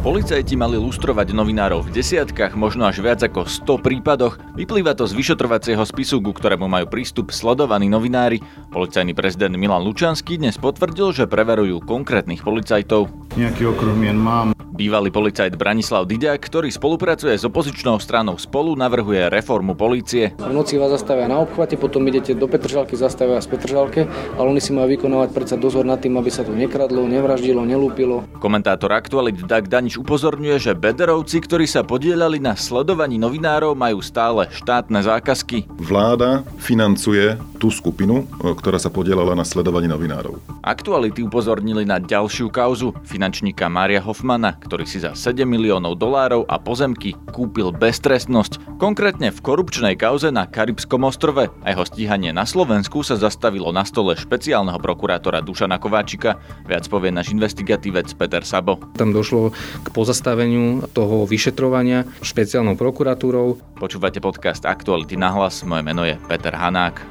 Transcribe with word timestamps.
Policajti 0.00 0.56
mali 0.56 0.80
lustrovať 0.80 1.36
novinárov 1.36 1.84
v 1.84 2.00
desiatkách, 2.00 2.56
možno 2.56 2.88
až 2.88 3.04
viac 3.04 3.20
ako 3.20 3.44
100 3.44 3.84
prípadoch. 3.84 4.40
Vyplýva 4.56 4.96
to 4.96 5.04
z 5.04 5.12
vyšetrovacieho 5.12 5.84
spisu, 5.84 6.24
ku 6.24 6.32
ktorému 6.32 6.64
majú 6.72 6.88
prístup 6.88 7.28
sledovaní 7.36 7.84
novinári. 7.84 8.40
Policajný 8.72 9.12
prezident 9.12 9.52
Milan 9.60 9.84
Lučanský 9.84 10.40
dnes 10.40 10.56
potvrdil, 10.56 11.12
že 11.12 11.28
preverujú 11.28 11.84
konkrétnych 11.84 12.40
policajtov. 12.40 13.12
Nejaký 13.36 13.76
okruh 13.76 13.92
mien 13.92 14.16
mám, 14.16 14.56
Bývalý 14.80 15.12
policajt 15.12 15.60
Branislav 15.60 16.08
Diďak, 16.08 16.40
ktorý 16.40 16.72
spolupracuje 16.72 17.36
s 17.36 17.44
opozičnou 17.44 18.00
stranou 18.00 18.40
Spolu, 18.40 18.72
navrhuje 18.72 19.28
reformu 19.28 19.76
polície. 19.76 20.32
V 20.40 20.56
noci 20.56 20.80
vás 20.80 20.88
zastavia 20.88 21.28
na 21.28 21.36
obchvate, 21.44 21.76
potom 21.76 22.00
idete 22.08 22.32
do 22.32 22.48
Petržalky, 22.48 22.96
zastavia 22.96 23.36
vás 23.36 23.44
v 23.44 23.60
Petržalke, 23.60 24.08
ale 24.40 24.46
oni 24.48 24.56
si 24.56 24.72
majú 24.72 24.88
vykonávať 24.88 25.36
predsa 25.36 25.60
dozor 25.60 25.84
nad 25.84 26.00
tým, 26.00 26.16
aby 26.16 26.32
sa 26.32 26.48
tu 26.48 26.56
nekradlo, 26.56 27.04
nevraždilo, 27.04 27.60
nelúpilo. 27.60 28.24
Komentátor 28.40 28.88
Aktualit 28.96 29.44
Dag 29.44 29.68
Daniš 29.90 30.06
upozorňuje, 30.06 30.70
že 30.70 30.78
Bederovci, 30.78 31.42
ktorí 31.42 31.66
sa 31.66 31.82
podielali 31.82 32.38
na 32.38 32.54
sledovaní 32.54 33.18
novinárov, 33.18 33.74
majú 33.74 33.98
stále 33.98 34.46
štátne 34.54 35.02
zákazky. 35.02 35.66
Vláda 35.82 36.46
financuje 36.62 37.34
tú 37.60 37.68
skupinu, 37.68 38.24
ktorá 38.40 38.80
sa 38.80 38.88
podielala 38.88 39.36
na 39.36 39.44
sledovaní 39.44 39.84
novinárov. 39.84 40.40
Aktuality 40.64 41.20
upozornili 41.20 41.84
na 41.84 42.00
ďalšiu 42.00 42.48
kauzu 42.48 42.96
finančníka 43.04 43.68
Mária 43.68 44.00
Hoffmana, 44.00 44.56
ktorý 44.56 44.88
si 44.88 45.04
za 45.04 45.12
7 45.12 45.44
miliónov 45.44 46.00
dolárov 46.00 46.48
a 46.48 46.56
pozemky 46.56 47.12
kúpil 47.36 47.68
beztrestnosť. 47.76 48.80
Konkrétne 48.80 49.28
v 49.28 49.44
korupčnej 49.44 50.00
kauze 50.00 50.32
na 50.32 50.48
Karibskom 50.48 51.04
ostrove 51.04 51.52
a 51.52 51.66
jeho 51.68 51.84
stíhanie 51.84 52.32
na 52.32 52.48
Slovensku 52.48 53.04
sa 53.04 53.20
zastavilo 53.20 53.68
na 53.76 53.84
stole 53.84 54.16
špeciálneho 54.16 54.80
prokurátora 54.80 55.44
Dušana 55.44 55.76
Kováčika. 55.76 56.40
Viac 56.64 56.88
povie 56.88 57.12
náš 57.12 57.36
investigatívec 57.36 58.08
Peter 58.16 58.40
Sabo. 58.40 58.80
Tam 58.96 59.12
došlo 59.12 59.52
k 59.84 59.88
pozastaveniu 59.92 60.88
toho 60.96 61.28
vyšetrovania 61.28 62.08
špeciálnou 62.24 62.80
prokuratúrou. 62.80 63.60
Počúvate 63.76 64.24
podcast 64.24 64.64
Aktuality 64.64 65.20
na 65.20 65.28
hlas, 65.34 65.60
moje 65.66 65.84
meno 65.84 66.06
je 66.06 66.16
Peter 66.24 66.56
Hanák. 66.56 67.02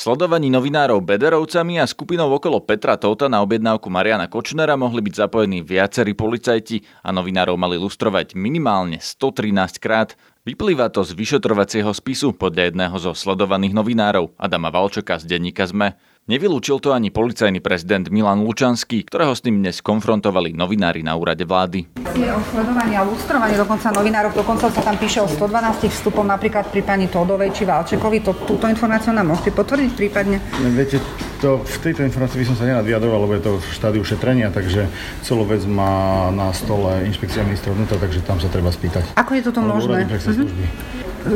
Sledovaní 0.00 0.48
novinárov 0.48 1.04
Bederovcami 1.04 1.76
a 1.76 1.84
skupinou 1.84 2.32
okolo 2.32 2.64
Petra 2.64 2.96
Tota 2.96 3.28
na 3.28 3.44
objednávku 3.44 3.92
Mariana 3.92 4.32
Kočnera 4.32 4.72
mohli 4.72 5.04
byť 5.04 5.28
zapojení 5.28 5.60
viacerí 5.60 6.16
policajti 6.16 6.80
a 7.04 7.12
novinárov 7.12 7.60
mali 7.60 7.76
lustrovať 7.76 8.32
minimálne 8.32 8.96
113 8.96 9.76
krát. 9.76 10.16
Vyplýva 10.48 10.88
to 10.88 11.04
z 11.04 11.12
vyšetrovacieho 11.12 11.92
spisu 11.92 12.32
podľa 12.32 12.72
jedného 12.72 12.96
zo 12.96 13.12
sledovaných 13.12 13.76
novinárov 13.76 14.32
Adama 14.40 14.72
Valčoka 14.72 15.20
z 15.20 15.28
denníka 15.28 15.68
ZME. 15.68 15.92
Nevylúčil 16.30 16.78
to 16.78 16.94
ani 16.94 17.10
policajný 17.10 17.58
prezident 17.58 18.06
Milan 18.06 18.46
Lučanský, 18.46 19.02
ktorého 19.02 19.34
s 19.34 19.42
tým 19.42 19.66
dnes 19.66 19.82
konfrontovali 19.82 20.54
novinári 20.54 21.02
na 21.02 21.18
úrade 21.18 21.42
vlády. 21.42 21.90
Je 22.14 22.30
o 22.30 22.38
sledovaní 22.54 22.94
a 22.94 23.02
lustrovaní 23.02 23.58
dokonca 23.58 23.90
novinárov, 23.90 24.38
dokonca 24.38 24.70
sa 24.70 24.78
tam 24.78 24.94
píše 24.94 25.18
o 25.18 25.26
112 25.26 25.90
vstupom 25.90 26.22
napríklad 26.22 26.70
pri 26.70 26.86
pani 26.86 27.10
Todovej 27.10 27.50
či 27.50 27.66
Valčekovi. 27.66 28.22
To, 28.22 28.38
túto 28.46 28.70
informáciu 28.70 29.10
nám 29.10 29.26
môžete 29.26 29.50
potvrdiť 29.58 29.90
prípadne? 29.90 30.38
Viete, 30.70 31.02
to, 31.42 31.66
v 31.66 31.76
tejto 31.82 32.06
informácii 32.06 32.38
by 32.38 32.46
som 32.46 32.56
sa 32.62 32.62
nerad 32.62 32.86
vyjadroval, 32.86 33.26
lebo 33.26 33.34
je 33.34 33.42
to 33.50 33.52
v 33.58 33.66
štádiu 33.74 34.02
šetrenia, 34.06 34.54
takže 34.54 34.86
celú 35.26 35.42
vec 35.42 35.66
má 35.66 36.30
na 36.30 36.54
stole 36.54 37.10
inšpekcia 37.10 37.42
ministra 37.42 37.74
vnútra, 37.74 37.98
takže 37.98 38.22
tam 38.22 38.38
sa 38.38 38.46
treba 38.46 38.70
spýtať. 38.70 39.18
Ako 39.18 39.34
je 39.34 39.42
toto 39.50 39.66
možné? 39.66 40.06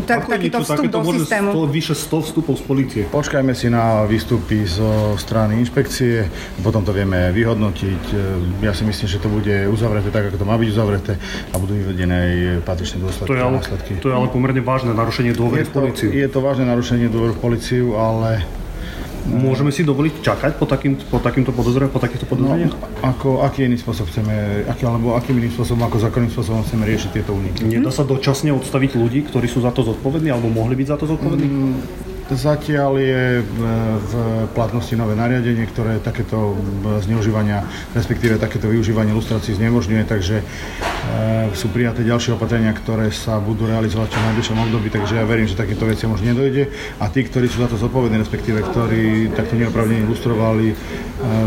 Tak, 0.08 0.24
takýto 0.24 0.64
vstup 0.64 0.88
do 0.88 1.00
systému. 1.20 1.52
Sto, 1.52 1.68
vyše 1.68 1.94
100 1.94 2.27
vstupov 2.32 2.54
z 2.56 2.64
policie. 2.64 3.02
Počkajme 3.12 3.52
si 3.52 3.68
na 3.68 4.08
výstupy 4.08 4.64
zo 4.64 5.20
strany 5.20 5.60
inšpekcie, 5.60 6.24
potom 6.64 6.80
to 6.80 6.96
vieme 6.96 7.28
vyhodnotiť. 7.28 8.02
Ja 8.64 8.72
si 8.72 8.88
myslím, 8.88 9.05
že 9.05 9.20
to 9.20 9.28
bude 9.28 9.68
uzavreté 9.68 10.08
tak, 10.08 10.33
ako 10.33 10.40
to 10.40 10.46
má 10.48 10.56
byť 10.56 10.68
uzavreté 10.73 11.12
a 11.52 11.55
budú 11.61 11.77
vyvedené 11.77 12.17
aj 12.17 12.33
patričné 12.64 13.05
dôsledky 13.05 13.34
to 13.34 13.34
je 13.34 13.42
ale. 13.42 13.58
To 14.00 14.08
je 14.08 14.14
ale 14.14 14.28
pomerne 14.30 14.62
vážne 14.62 14.94
narušenie 14.94 15.34
dôvery 15.34 15.67
v 15.67 15.73
policiu. 15.74 16.08
Je 16.14 16.28
to 16.30 16.39
vážne 16.39 16.70
narušenie 16.70 17.11
dôvery 17.11 17.34
v 17.34 17.40
policiu, 17.42 17.98
ale 17.98 18.46
Môžeme 19.24 19.73
si 19.73 19.80
dovoliť 19.85 20.20
čakať 20.20 20.52
po, 20.61 20.68
takým, 20.68 21.01
po 21.01 21.17
takýmto 21.17 21.57
podozreniach, 21.57 21.92
po 21.92 22.02
takýchto 22.02 22.29
podozreniach? 22.29 22.77
No, 22.77 22.89
ako, 23.01 23.40
aký 23.40 23.64
iný 23.64 23.80
spôsob 23.80 24.12
chceme, 24.12 24.68
aký, 24.68 24.85
alebo 24.85 25.17
akým 25.17 25.40
iným 25.40 25.52
spôsobom, 25.57 25.80
ako 25.89 25.96
zákonným 26.05 26.29
spôsobom 26.29 26.61
chceme 26.61 26.85
riešiť 26.85 27.11
tieto 27.11 27.33
úniky? 27.33 27.64
Nedá 27.64 27.89
sa 27.89 28.05
dočasne 28.05 28.52
odstaviť 28.52 29.01
ľudí, 29.01 29.24
ktorí 29.24 29.48
sú 29.48 29.64
za 29.64 29.73
to 29.73 29.80
zodpovední, 29.80 30.29
alebo 30.29 30.52
mohli 30.52 30.77
byť 30.77 30.86
za 30.92 30.96
to 31.01 31.05
zodpovední? 31.08 31.48
Mm, 31.48 32.05
Zatiaľ 32.24 32.92
je 32.96 33.45
v 34.01 34.12
platnosti 34.57 34.96
nové 34.96 35.12
nariadenie, 35.12 35.68
ktoré 35.68 36.01
takéto 36.01 36.56
zneužívania, 37.05 37.68
respektíve 37.92 38.41
takéto 38.41 38.73
využívanie 38.73 39.12
ilustrácií 39.12 39.52
znemožňuje, 39.52 40.08
takže 40.08 40.41
e, 40.41 40.45
sú 41.55 41.70
prijaté 41.70 42.03
ďalšie 42.03 42.35
opatrenia, 42.35 42.75
ktoré 42.75 43.09
sa 43.15 43.39
budú 43.39 43.70
realizovať 43.70 44.11
v 44.11 44.25
najbližšom 44.33 44.59
období, 44.69 44.89
takže 44.91 45.23
ja 45.23 45.25
verím, 45.25 45.47
že 45.47 45.55
takéto 45.55 45.87
veci 45.87 46.05
už 46.05 46.20
nedojde 46.20 46.69
a 46.98 47.07
tí, 47.09 47.23
ktorí 47.23 47.47
sú 47.47 47.63
za 47.63 47.70
to 47.70 47.79
zodpovední, 47.79 48.19
respektíve 48.19 48.61
ktorí 48.61 49.31
takto 49.33 49.55
neopravnene 49.55 50.03
ilustrovali, 50.05 50.73
e, 50.73 50.77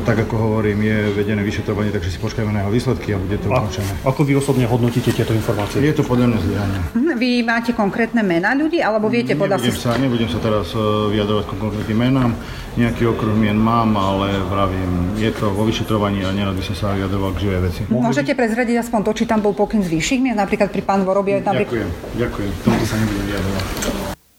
tak 0.08 0.24
ako 0.24 0.36
hovorím, 0.38 0.86
je 0.88 0.98
vedené 1.12 1.44
vyšetrovanie, 1.44 1.92
takže 1.92 2.16
si 2.16 2.20
počkajme 2.24 2.56
na 2.56 2.64
jeho 2.66 2.72
výsledky 2.72 3.14
a 3.14 3.18
bude 3.20 3.38
to 3.38 3.52
ukončené. 3.52 3.92
Ako 4.08 4.22
vy 4.24 4.34
osobne 4.40 4.64
hodnotíte 4.64 5.12
tieto 5.12 5.36
informácie? 5.36 5.84
Je 5.84 5.94
to 5.94 6.08
podľa 6.08 6.32
mňa 6.32 6.40
zlyhanie. 6.40 6.80
Vy 7.18 7.32
máte 7.44 7.72
konkrétne 7.76 8.24
mená 8.24 8.56
ľudí, 8.56 8.80
alebo 8.80 9.12
viete 9.12 9.36
podľa 9.36 9.60
nebudem 9.60 9.78
sa, 9.78 9.98
nebudem 10.00 10.30
sa 10.32 10.40
teraz 10.40 10.72
vyjadrovať 11.12 11.44
konkrétnym 11.58 11.98
menám. 11.98 12.32
Nejaký 12.78 13.10
okruh 13.10 13.34
mien 13.34 13.58
mám, 13.58 13.90
ale 13.98 14.38
vravím, 14.46 15.18
je 15.18 15.34
to 15.34 15.50
vo 15.50 15.66
vyšetrovaní 15.66 16.22
a 16.22 16.30
nerad 16.30 16.54
by 16.54 16.62
som 16.62 16.78
sa 16.78 16.94
vyjadroval 16.94 17.34
k 17.34 17.50
živej 17.50 17.62
veci. 17.66 17.82
Môžete 17.90 18.38
prezradiť 18.38 18.86
aspoň 18.86 19.02
to, 19.02 19.12
či 19.18 19.26
tam 19.26 19.42
bol 19.48 19.56
pokyn 19.56 19.80
z 19.80 19.96
vyšších 19.96 20.20
mien, 20.20 20.36
napríklad 20.36 20.68
pri 20.68 20.84
pán 20.84 21.08
Vorobie? 21.08 21.40
Napríklad... 21.40 21.88
Ďakujem, 21.88 22.20
ďakujem. 22.20 22.52
Tomto 22.68 22.84
sa 22.84 22.96
nebudem 23.00 23.24
vyjadrovať. 23.32 23.64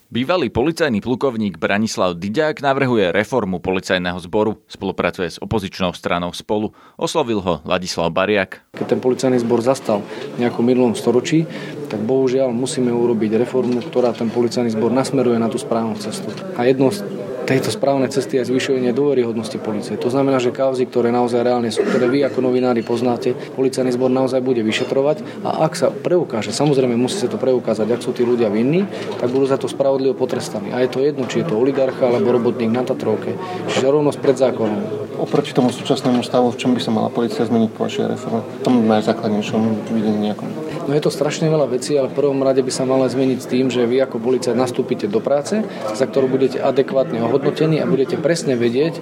Bývalý 0.09 0.49
policajný 0.49 1.05
plukovník 1.05 1.61
Branislav 1.61 2.17
Diďák 2.17 2.65
navrhuje 2.65 3.13
reformu 3.13 3.61
policajného 3.61 4.17
zboru. 4.25 4.57
Spolupracuje 4.65 5.29
s 5.29 5.37
opozičnou 5.37 5.93
stranou 5.93 6.33
Spolu. 6.33 6.73
Oslovil 6.97 7.37
ho 7.45 7.61
Ladislav 7.61 8.09
Bariak. 8.09 8.65
Keď 8.73 8.97
ten 8.97 9.01
policajný 9.01 9.37
zbor 9.37 9.61
zastal 9.61 10.01
v 10.33 10.41
nejakom 10.41 10.65
minulom 10.65 10.97
storočí, 10.97 11.45
tak 11.93 12.01
bohužiaľ 12.01 12.49
musíme 12.49 12.89
urobiť 12.89 13.37
reformu, 13.37 13.85
ktorá 13.85 14.09
ten 14.09 14.33
policajný 14.33 14.73
zbor 14.73 14.89
nasmeruje 14.89 15.37
na 15.37 15.45
tú 15.45 15.61
správnu 15.61 15.93
cestu. 16.01 16.33
A 16.57 16.65
jedno 16.65 16.89
tejto 17.49 17.73
správnej 17.73 18.13
cesty 18.13 18.37
je 18.37 18.45
zvyšovanie 18.45 18.93
dôveryhodnosti 18.93 19.57
policie. 19.57 19.97
To 19.97 20.13
znamená, 20.13 20.37
že 20.37 20.53
kauzy, 20.53 20.85
ktoré 20.85 21.09
naozaj 21.09 21.41
reálne 21.41 21.73
sú, 21.73 21.81
ktoré 21.81 22.05
vy 22.05 22.21
ako 22.29 22.45
novinári 22.45 22.85
poznáte, 22.85 23.33
policajný 23.57 23.89
zbor 23.97 24.13
naozaj 24.13 24.37
bude 24.45 24.61
vyšetrovať 24.61 25.41
a 25.41 25.65
ak 25.65 25.73
sa 25.73 25.89
preukáže, 25.89 26.53
samozrejme 26.53 26.93
musí 26.93 27.17
sa 27.17 27.25
to 27.25 27.41
preukázať, 27.41 27.89
ak 27.89 28.05
sú 28.05 28.13
tí 28.13 28.21
ľudia 28.21 28.53
vinní, 28.53 28.85
tak 29.17 29.33
budú 29.33 29.49
za 29.49 29.57
to 29.57 29.65
spravodlivo 29.65 30.13
potrestaní. 30.13 30.69
A 30.69 30.85
je 30.85 30.93
to 30.93 31.01
jedno, 31.01 31.25
či 31.25 31.41
je 31.41 31.49
to 31.49 31.57
oligarcha 31.57 32.05
alebo 32.05 32.37
robotník 32.37 32.69
na 32.69 32.85
Tatrovke. 32.85 33.33
Čiže 33.73 33.89
rovnosť 33.89 34.19
pred 34.21 34.37
zákonom. 34.37 34.81
Oproti 35.17 35.51
tomu 35.51 35.73
súčasnému 35.73 36.21
stavu, 36.21 36.53
v 36.53 36.59
čom 36.61 36.77
by 36.77 36.81
sa 36.85 36.93
mala 36.93 37.09
policia 37.09 37.49
zmeniť 37.49 37.69
po 37.73 37.89
vašej 37.89 38.13
reforme? 38.13 38.45
V 38.45 38.61
tom 38.61 38.85
najzákladnejšom 38.85 39.89
videní 39.89 40.31
nejakom. 40.31 40.47
No 40.87 40.91
je 40.95 41.03
to 41.03 41.11
strašne 41.11 41.49
veľa 41.51 41.67
vecí, 41.67 41.97
ale 41.97 42.11
v 42.11 42.17
prvom 42.17 42.39
rade 42.45 42.63
by 42.63 42.71
sa 42.71 42.87
mala 42.87 43.09
zmeniť 43.09 43.39
s 43.41 43.49
tým, 43.49 43.67
že 43.67 43.83
vy 43.83 43.99
ako 44.05 44.21
policajt 44.21 44.55
nastúpite 44.55 45.05
do 45.11 45.19
práce, 45.19 45.59
za 45.93 46.05
ktorú 46.05 46.31
budete 46.31 46.61
adekvátne 46.61 47.19
ohodnotení 47.25 47.81
a 47.83 47.89
budete 47.89 48.15
presne 48.15 48.55
vedieť, 48.55 48.99
e, 48.99 49.01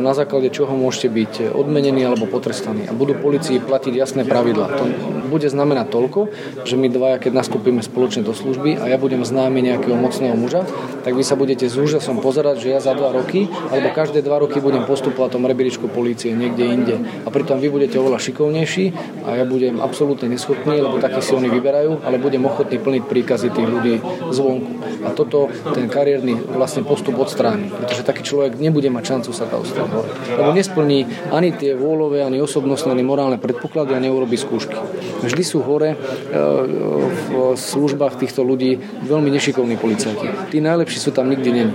na 0.00 0.16
základe 0.16 0.48
čoho 0.54 0.72
môžete 0.78 1.08
byť 1.12 1.32
odmenení 1.52 2.06
alebo 2.06 2.30
potrestaní. 2.30 2.88
A 2.88 2.96
budú 2.96 3.18
policii 3.18 3.60
platiť 3.60 3.92
jasné 3.92 4.22
pravidlá. 4.24 4.66
To 4.78 4.84
bude 5.28 5.46
znamenať 5.46 5.92
toľko, 5.92 6.20
že 6.64 6.74
my 6.80 6.88
dvaja, 6.88 7.20
keď 7.20 7.32
nastúpime 7.36 7.84
spoločne 7.84 8.24
do 8.24 8.32
služby 8.32 8.80
a 8.80 8.88
ja 8.88 8.96
budem 8.96 9.22
známy 9.22 9.60
nejakého 9.60 9.94
mocného 9.94 10.34
muža, 10.34 10.64
tak 11.04 11.12
vy 11.12 11.22
sa 11.22 11.36
budete 11.36 11.68
s 11.68 11.76
úžasom 11.76 12.24
pozerať, 12.24 12.64
že 12.64 12.68
ja 12.72 12.80
za 12.80 12.96
dva 12.96 13.12
roky 13.12 13.46
alebo 13.68 13.92
každé 13.92 14.24
dva 14.24 14.40
roky 14.40 14.58
budem 14.58 14.88
postupovať 14.88 15.36
tom 15.36 15.44
rebríčku 15.44 15.86
polície 15.92 16.32
niekde 16.32 16.64
inde. 16.64 16.94
A 17.22 17.28
pritom 17.28 17.60
vy 17.60 17.68
budete 17.68 18.00
oveľa 18.00 18.18
šikovnejší 18.18 18.84
a 19.28 19.36
ja 19.36 19.44
budem 19.44 19.78
absolútne 19.84 20.32
neschopný, 20.32 20.80
lebo 20.80 20.96
takí 20.98 21.20
si 21.20 21.36
oni 21.36 21.52
vyberajú, 21.52 22.02
ale 22.02 22.16
budem 22.16 22.42
ochotný 22.48 22.80
plniť 22.80 23.02
príkazy 23.04 23.52
tých 23.52 23.68
ľudí 23.68 23.94
zvonku. 24.32 24.72
A 25.04 25.12
toto 25.12 25.52
ten 25.76 25.86
kariérny 25.86 26.34
vlastne 26.56 26.82
postup 26.82 27.20
odstráni, 27.20 27.68
pretože 27.68 28.02
taký 28.06 28.24
človek 28.24 28.56
nebude 28.56 28.88
mať 28.88 29.04
šancu 29.04 29.30
sa 29.36 29.44
dostať 29.46 29.88
hore. 29.90 30.10
Lebo 30.38 30.50
nesplní 30.54 31.06
ani 31.34 31.52
tie 31.52 31.74
vôľové, 31.74 32.24
ani 32.24 32.40
osobnostné, 32.40 32.94
ani 32.94 33.04
morálne 33.04 33.38
predpoklady 33.38 33.94
a 33.94 34.02
neurobi 34.02 34.38
skúšky. 34.38 34.78
Vždy 35.18 35.42
sú 35.42 35.62
hore 35.62 35.98
v 36.30 37.34
službách 37.54 38.18
týchto 38.18 38.46
ľudí 38.46 38.78
veľmi 39.04 39.28
nešikovní 39.34 39.76
policajti. 39.76 40.54
Tí 40.54 40.58
najlepší 40.62 40.98
sú 40.98 41.10
tam 41.10 41.30
nikdy 41.30 41.48
není. 41.50 41.72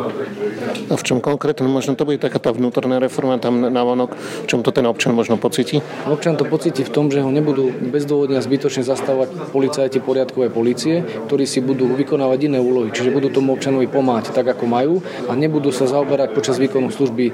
A 0.89 0.95
v 0.99 1.03
čom 1.03 1.19
konkrétne? 1.23 1.67
Možno 1.67 1.95
to 1.95 2.03
bude 2.03 2.19
taká 2.19 2.39
tá 2.39 2.51
vnútorná 2.51 2.99
reforma 2.99 3.39
tam 3.39 3.61
na 3.61 3.81
vonok, 3.83 4.15
v 4.15 4.45
čom 4.47 4.65
to 4.65 4.71
ten 4.71 4.83
občan 4.87 5.15
možno 5.15 5.39
pocíti? 5.39 5.79
Občan 6.07 6.35
to 6.35 6.43
pocíti 6.47 6.83
v 6.83 6.91
tom, 6.91 7.07
že 7.11 7.23
ho 7.23 7.29
nebudú 7.31 7.71
bezdôvodne 7.71 8.39
a 8.39 8.43
zbytočne 8.43 8.83
zastávať 8.83 9.53
policajti 9.53 9.99
poriadkové 10.03 10.51
policie, 10.51 11.03
ktorí 11.29 11.47
si 11.47 11.63
budú 11.63 11.87
vykonávať 11.93 12.39
iné 12.51 12.59
úlohy, 12.59 12.91
čiže 12.91 13.13
budú 13.13 13.31
tomu 13.31 13.55
občanovi 13.55 13.87
pomáhať 13.87 14.35
tak, 14.35 14.47
ako 14.49 14.65
majú 14.67 14.95
a 15.29 15.33
nebudú 15.37 15.71
sa 15.71 15.87
zaoberať 15.87 16.35
počas 16.35 16.59
výkonu 16.59 16.91
služby 16.91 17.25
e, 17.29 17.33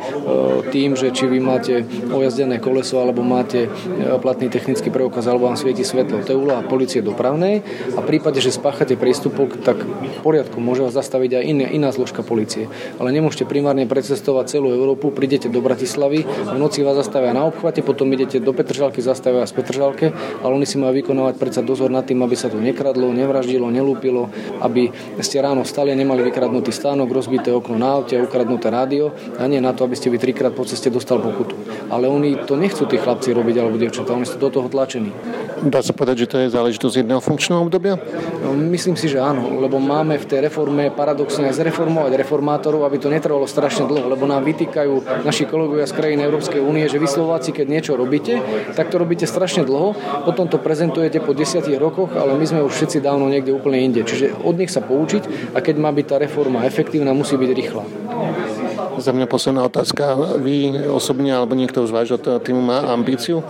tým, 0.70 0.94
že 0.94 1.10
či 1.14 1.26
vy 1.26 1.40
máte 1.42 1.86
ojazdené 2.10 2.62
koleso 2.62 3.02
alebo 3.02 3.26
máte 3.26 3.66
e, 3.66 3.70
platný 4.22 4.52
technický 4.52 4.94
preukaz 4.94 5.26
alebo 5.26 5.50
vám 5.50 5.58
svieti 5.58 5.82
svetlo. 6.00 6.24
To 6.24 6.32
je 6.32 6.40
úloha 6.40 6.62
policie 6.64 7.04
dopravnej 7.04 7.60
a 7.92 8.00
v 8.00 8.08
prípade, 8.08 8.40
že 8.40 8.56
spáchate 8.56 8.96
prístupok, 8.96 9.60
tak 9.60 9.84
v 9.84 10.20
poriadku 10.24 10.64
môže 10.64 10.88
vás 10.88 10.96
zastaviť 10.96 11.32
aj 11.36 11.44
iná, 11.44 11.68
iná 11.68 11.90
zložka 11.92 12.24
policie. 12.24 12.72
Ale 13.04 13.12
nemôžete 13.12 13.44
primárne 13.44 13.84
precestovať 13.84 14.56
celú 14.56 14.72
Európu, 14.72 15.12
prídete 15.12 15.52
do 15.52 15.60
Bratislavy, 15.60 16.24
v 16.24 16.58
noci 16.58 16.88
vás 16.88 16.96
zastavia 16.96 17.36
na 17.36 17.44
obchvate, 17.44 17.84
potom 17.84 18.08
idete 18.16 18.40
do 18.40 18.56
Petržalky, 18.56 19.04
zastavia 19.04 19.44
v 19.44 19.52
Petržalke, 19.52 20.08
ale 20.40 20.52
oni 20.56 20.64
si 20.64 20.80
majú 20.80 20.96
vykonávať 20.96 21.36
predsa 21.36 21.60
dozor 21.60 21.92
nad 21.92 22.08
tým, 22.08 22.24
aby 22.24 22.36
sa 22.40 22.48
to 22.48 22.56
nekradlo, 22.56 23.12
nevraždilo, 23.12 23.68
nelúpilo, 23.68 24.32
aby 24.64 24.96
ste 25.20 25.44
ráno 25.44 25.68
vstali 25.68 25.92
a 25.92 26.00
nemali 26.00 26.24
vykradnutý 26.24 26.72
stánok, 26.72 27.12
rozbité 27.12 27.52
okno 27.52 27.76
na 27.76 28.00
aute, 28.00 28.16
ukradnuté 28.16 28.72
rádio 28.72 29.12
a 29.36 29.44
nie 29.52 29.60
na 29.60 29.76
to, 29.76 29.84
aby 29.84 30.00
ste 30.00 30.08
vy 30.08 30.22
trikrát 30.22 30.56
po 30.56 30.64
ceste 30.64 30.88
dostal 30.88 31.20
pokutu. 31.20 31.60
Ale 31.92 32.08
oni 32.08 32.48
to 32.48 32.56
nechcú 32.56 32.88
tí 32.88 32.96
chlapci 32.96 33.36
robiť 33.36 33.56
alebo 33.60 33.76
dievčatá, 33.76 34.16
oni 34.16 34.28
sú 34.30 34.38
do 34.38 34.48
toho 34.48 34.70
tlačení. 34.70 35.12
Dá 35.60 35.84
sa 35.84 35.92
povedať, 35.92 36.24
že 36.24 36.30
to 36.32 36.38
je 36.40 36.56
záležitosť 36.56 37.04
jedného 37.04 37.20
funkčného 37.20 37.60
obdobia? 37.60 38.00
No, 38.40 38.56
myslím 38.56 38.96
si, 38.96 39.12
že 39.12 39.20
áno, 39.20 39.60
lebo 39.60 39.76
máme 39.76 40.16
v 40.16 40.24
tej 40.24 40.48
reforme 40.48 40.88
paradoxne 40.88 41.52
zreformovať 41.52 42.16
reformátorov, 42.16 42.88
aby 42.88 42.96
to 42.96 43.12
netrvalo 43.12 43.44
strašne 43.44 43.84
dlho, 43.84 44.08
lebo 44.08 44.24
nám 44.24 44.48
vytýkajú 44.48 45.24
naši 45.28 45.44
kolegovia 45.44 45.84
z 45.84 45.96
krajín 46.00 46.24
Európskej 46.24 46.64
únie, 46.64 46.88
že 46.88 46.96
vy 46.96 47.08
Slováci, 47.12 47.52
keď 47.52 47.68
niečo 47.68 48.00
robíte, 48.00 48.40
tak 48.72 48.88
to 48.88 48.96
robíte 48.96 49.28
strašne 49.28 49.68
dlho, 49.68 50.00
potom 50.24 50.48
to 50.48 50.56
prezentujete 50.64 51.20
po 51.20 51.36
desiatich 51.36 51.76
rokoch, 51.76 52.16
ale 52.16 52.40
my 52.40 52.46
sme 52.48 52.64
už 52.64 52.80
všetci 52.80 53.04
dávno 53.04 53.28
niekde 53.28 53.52
úplne 53.52 53.84
inde. 53.84 54.08
Čiže 54.08 54.40
od 54.40 54.56
nich 54.56 54.72
sa 54.72 54.80
poučiť 54.80 55.54
a 55.54 55.60
keď 55.60 55.76
má 55.76 55.92
byť 55.92 56.06
tá 56.08 56.16
reforma 56.24 56.64
efektívna, 56.64 57.12
musí 57.12 57.36
byť 57.36 57.52
rýchla. 57.52 57.84
Za 59.00 59.16
mňa 59.16 59.32
posledná 59.32 59.64
otázka. 59.64 60.36
Vy 60.44 60.76
osobne 60.92 61.32
alebo 61.32 61.56
niekto 61.56 61.88
z 61.88 61.92
vášho 61.96 62.20
týmu 62.20 62.60
má 62.60 62.92
ambíciu 62.92 63.40
e, 63.40 63.46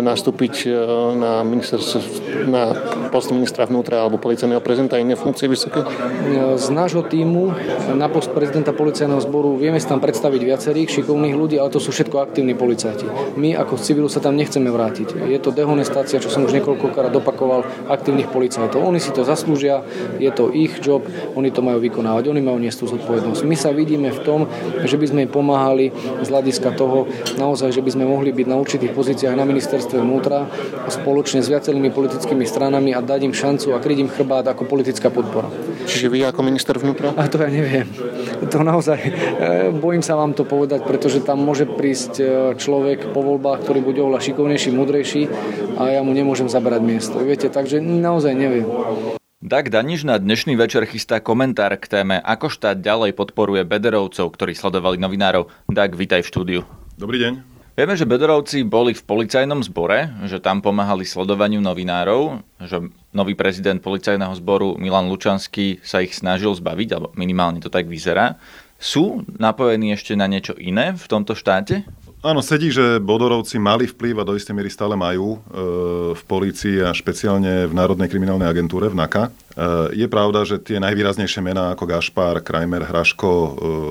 nastúpiť 0.00 0.54
e, 0.64 0.72
na, 1.12 1.44
na 2.48 2.62
post 3.12 3.28
ministra 3.28 3.68
vnútra 3.68 4.00
alebo 4.00 4.16
policajného 4.16 4.64
prezidenta 4.64 4.96
iné 4.96 5.12
funkcie 5.12 5.52
vysoké? 5.52 5.84
Z 6.56 6.68
nášho 6.72 7.04
týmu 7.04 7.52
na 7.92 8.08
post 8.08 8.32
prezidenta 8.32 8.72
policajného 8.72 9.20
zboru 9.20 9.60
vieme 9.60 9.76
si 9.76 9.84
tam 9.84 10.00
predstaviť 10.00 10.40
viacerých 10.40 10.88
šikovných 10.88 11.36
ľudí, 11.36 11.60
ale 11.60 11.68
to 11.68 11.76
sú 11.76 11.92
všetko 11.92 12.16
aktívni 12.24 12.56
policajti. 12.56 13.36
My 13.36 13.52
ako 13.52 13.76
civilu 13.76 14.08
sa 14.08 14.24
tam 14.24 14.32
nechceme 14.32 14.72
vrátiť. 14.72 15.28
Je 15.28 15.36
to 15.36 15.52
dehonestácia, 15.52 16.20
čo 16.24 16.32
som 16.32 16.48
už 16.48 16.56
niekoľkokrát 16.56 17.12
opakoval, 17.12 17.68
aktívnych 17.92 18.32
policajtov. 18.32 18.80
Oni 18.80 18.96
si 18.96 19.12
to 19.12 19.28
zaslúžia, 19.28 19.84
je 20.16 20.32
to 20.32 20.48
ich 20.56 20.80
job, 20.80 21.04
oni 21.36 21.52
to 21.52 21.60
majú 21.60 21.84
vykonávať, 21.84 22.32
oni 22.32 22.40
majú 22.40 22.56
niesť 22.56 22.78
tú 22.80 22.96
zodpovednosť. 22.96 23.44
My 23.44 23.56
sa 23.56 23.76
vidíme 23.76 24.08
v 24.08 24.20
tom, 24.24 24.40
že 24.86 24.98
by 24.98 25.06
sme 25.10 25.20
im 25.26 25.30
pomáhali 25.30 25.92
z 26.22 26.28
hľadiska 26.30 26.74
toho 26.74 27.10
naozaj, 27.36 27.74
že 27.74 27.82
by 27.82 27.90
sme 27.92 28.04
mohli 28.08 28.32
byť 28.32 28.46
na 28.46 28.56
určitých 28.56 28.92
pozíciách 28.94 29.34
na 29.36 29.44
ministerstve 29.46 30.00
vnútra 30.00 30.46
spoločne 30.88 31.42
s 31.42 31.50
viacerými 31.50 31.90
politickými 31.90 32.46
stranami 32.46 32.94
a 32.96 33.02
dať 33.02 33.26
im 33.26 33.34
šancu 33.34 33.74
a 33.74 33.82
kryť 33.82 33.98
im 34.06 34.10
chrbát 34.10 34.46
ako 34.46 34.64
politická 34.64 35.10
podpora. 35.12 35.50
Čiže 35.86 36.10
vy 36.10 36.26
ako 36.26 36.40
minister 36.42 36.74
vnútra? 36.78 37.14
A 37.14 37.30
to 37.30 37.42
ja 37.42 37.50
neviem. 37.50 37.86
To 38.50 38.62
naozaj, 38.62 38.98
e, 39.00 39.10
bojím 39.74 40.02
sa 40.02 40.18
vám 40.18 40.34
to 40.34 40.42
povedať, 40.42 40.82
pretože 40.82 41.22
tam 41.22 41.42
môže 41.42 41.66
prísť 41.66 42.12
e, 42.18 42.24
človek 42.58 43.10
po 43.14 43.22
voľbách, 43.22 43.62
ktorý 43.62 43.80
bude 43.82 44.00
oveľa 44.02 44.22
šikovnejší, 44.22 44.70
mudrejší 44.74 45.22
a 45.78 45.90
ja 45.94 46.00
mu 46.02 46.12
nemôžem 46.14 46.50
zabrať 46.50 46.82
miesto. 46.82 47.16
Viete, 47.22 47.50
takže 47.50 47.78
naozaj 47.80 48.32
neviem. 48.34 48.66
Dag 49.46 49.70
Daniš 49.70 50.02
na 50.02 50.18
dnešný 50.18 50.58
večer 50.58 50.82
chystá 50.90 51.22
komentár 51.22 51.70
k 51.78 51.86
téme, 51.86 52.18
ako 52.18 52.50
štát 52.50 52.82
ďalej 52.82 53.14
podporuje 53.14 53.62
Bederovcov, 53.62 54.34
ktorí 54.34 54.58
sledovali 54.58 54.98
novinárov. 54.98 55.46
Dag, 55.70 55.94
vítaj 55.94 56.26
v 56.26 56.30
štúdiu. 56.34 56.60
Dobrý 56.98 57.22
deň. 57.22 57.46
Vieme, 57.78 57.94
že 57.94 58.10
Bederovci 58.10 58.66
boli 58.66 58.90
v 58.90 59.06
policajnom 59.06 59.62
zbore, 59.62 60.10
že 60.26 60.42
tam 60.42 60.66
pomáhali 60.66 61.06
sledovaniu 61.06 61.62
novinárov, 61.62 62.42
že 62.58 62.90
nový 63.14 63.38
prezident 63.38 63.78
policajného 63.78 64.34
zboru 64.34 64.74
Milan 64.82 65.06
Lučanský 65.06 65.78
sa 65.78 66.02
ich 66.02 66.18
snažil 66.18 66.50
zbaviť, 66.50 66.88
alebo 66.98 67.14
minimálne 67.14 67.62
to 67.62 67.70
tak 67.70 67.86
vyzerá. 67.86 68.42
Sú 68.82 69.22
napojení 69.30 69.94
ešte 69.94 70.18
na 70.18 70.26
niečo 70.26 70.58
iné 70.58 70.90
v 70.98 71.06
tomto 71.06 71.38
štáte? 71.38 71.86
Áno, 72.24 72.40
sedí, 72.40 72.72
že 72.72 72.96
Bodorovci 72.96 73.60
mali 73.60 73.84
vplyv 73.84 74.24
a 74.24 74.24
do 74.24 74.32
istej 74.32 74.56
miery 74.56 74.72
stále 74.72 74.96
majú 74.96 75.36
e, 75.36 75.38
v 76.16 76.22
polícii 76.24 76.80
a 76.80 76.88
špeciálne 76.90 77.68
v 77.68 77.76
Národnej 77.76 78.08
kriminálnej 78.08 78.48
agentúre 78.48 78.88
v 78.88 78.96
NAKA. 78.96 79.28
E, 79.28 79.30
je 80.00 80.06
pravda, 80.08 80.48
že 80.48 80.56
tie 80.56 80.80
najvýraznejšie 80.80 81.44
mená 81.44 81.76
ako 81.76 81.84
Gašpár, 81.84 82.40
Krajmer, 82.40 82.88
Hraško 82.88 83.30
e, 83.30 83.50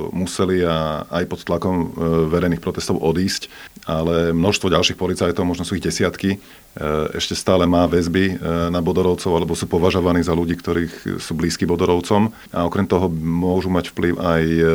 museli 0.09 0.65
a 0.65 1.05
aj 1.05 1.23
pod 1.29 1.39
tlakom 1.45 1.75
e, 1.77 1.87
verejných 2.33 2.65
protestov 2.65 2.97
odísť, 2.97 3.45
ale 3.85 4.33
množstvo 4.33 4.73
ďalších 4.73 4.97
policajtov, 4.97 5.45
možno 5.45 5.61
sú 5.61 5.77
ich 5.77 5.85
desiatky, 5.85 6.35
e, 6.35 6.37
ešte 7.13 7.37
stále 7.37 7.69
má 7.69 7.85
väzby 7.85 8.25
e, 8.25 8.33
na 8.73 8.81
Bodorovcov 8.81 9.37
alebo 9.37 9.53
sú 9.53 9.69
považovaní 9.69 10.25
za 10.25 10.33
ľudí, 10.33 10.57
ktorých 10.57 11.21
sú 11.21 11.37
blízky 11.37 11.69
Bodorovcom 11.69 12.33
a 12.49 12.65
okrem 12.65 12.89
toho 12.89 13.05
môžu 13.21 13.69
mať 13.69 13.93
vplyv 13.93 14.17
aj 14.17 14.43
e, 14.43 14.65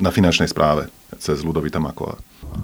na 0.00 0.08
finančnej 0.08 0.48
správe 0.48 0.88
cez 1.18 1.42
Ludovita 1.42 1.82
Makova. 1.82 2.16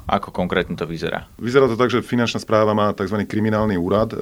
Ako 0.05 0.31
konkrétne 0.31 0.77
to 0.77 0.85
vyzerá? 0.85 1.29
Vyzerá 1.37 1.69
to 1.69 1.77
tak, 1.77 1.91
že 1.93 2.05
finančná 2.05 2.41
správa 2.41 2.73
má 2.73 2.93
tzv. 2.93 3.25
kriminálny 3.25 3.77
úrad, 3.77 4.13
e, 4.13 4.17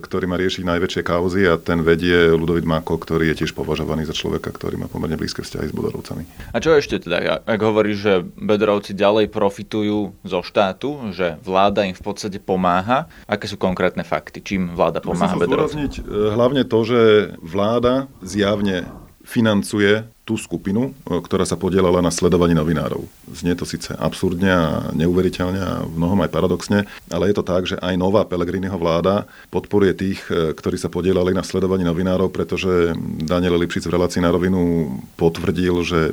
ktorý 0.00 0.24
má 0.28 0.36
riešiť 0.38 0.64
najväčšie 0.64 1.02
kauzy 1.04 1.48
a 1.48 1.60
ten 1.60 1.80
vedie 1.80 2.32
Ludovit 2.32 2.64
Mako, 2.64 3.00
ktorý 3.00 3.32
je 3.32 3.44
tiež 3.44 3.52
považovaný 3.56 4.08
za 4.08 4.14
človeka, 4.16 4.52
ktorý 4.52 4.80
má 4.80 4.86
pomerne 4.86 5.18
blízke 5.18 5.44
vzťahy 5.44 5.66
s 5.70 5.74
Bodorovcami. 5.74 6.24
A 6.52 6.56
čo 6.60 6.76
ešte 6.76 7.00
teda, 7.00 7.42
ak 7.44 7.60
hovoríš, 7.60 7.98
že 8.00 8.14
Bedorovci 8.36 8.94
ďalej 8.94 9.32
profitujú 9.32 10.14
zo 10.24 10.40
štátu, 10.44 11.12
že 11.12 11.40
vláda 11.42 11.84
im 11.84 11.96
v 11.96 12.04
podstate 12.04 12.38
pomáha, 12.40 13.10
aké 13.28 13.48
sú 13.48 13.56
konkrétne 13.56 14.04
fakty, 14.06 14.40
čím 14.44 14.72
vláda 14.72 15.00
pomáha 15.00 15.36
Bedorovcom? 15.36 15.84
E, 15.84 16.00
hlavne 16.32 16.62
to, 16.64 16.78
že 16.84 17.00
vláda 17.40 18.06
zjavne 18.20 18.88
financuje 19.24 20.04
tú 20.24 20.40
skupinu, 20.40 20.90
e, 21.04 21.20
ktorá 21.20 21.44
sa 21.44 21.60
podielala 21.60 22.00
na 22.00 22.08
sledovaní 22.08 22.56
novinárov. 22.56 23.04
Znie 23.28 23.52
to 23.52 23.68
síce 23.68 23.92
absurdne 23.92 24.48
a 24.48 24.64
neuveriteľne 24.96 25.60
a 25.60 25.72
mnohom 25.84 26.24
aj 26.24 26.32
paradoxne, 26.32 26.88
ale 27.12 27.28
je 27.30 27.36
to 27.36 27.44
tak, 27.44 27.68
že 27.68 27.76
aj 27.76 27.94
nová 28.00 28.24
Pelegriniho 28.24 28.74
vláda 28.80 29.28
podporuje 29.52 29.92
tých, 29.92 30.24
e, 30.32 30.56
ktorí 30.56 30.80
sa 30.80 30.88
podielali 30.88 31.36
na 31.36 31.44
sledovaní 31.44 31.84
novinárov, 31.84 32.32
pretože 32.32 32.96
Daniel 33.20 33.60
Lipšic 33.60 33.84
v 33.84 33.94
relácii 34.00 34.24
na 34.24 34.32
rovinu 34.32 34.88
potvrdil, 35.20 35.84
že 35.84 36.08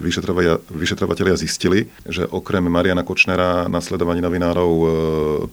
vyšetrovatelia 0.76 1.40
zistili, 1.40 1.88
že 2.04 2.28
okrem 2.28 2.68
Mariana 2.68 3.08
Kočnera 3.08 3.72
na 3.72 3.80
sledovaní 3.80 4.20
novinárov 4.20 4.72
e, 4.76 4.88